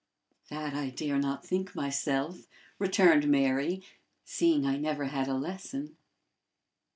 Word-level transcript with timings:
"That 0.49 0.73
I 0.73 0.89
dare 0.89 1.19
not 1.19 1.45
think 1.45 1.75
myself," 1.75 2.47
returned 2.79 3.27
Mary, 3.29 3.83
"seeing 4.25 4.65
I 4.65 4.75
never 4.77 5.05
had 5.05 5.27
a 5.27 5.35
lesson." 5.35 5.95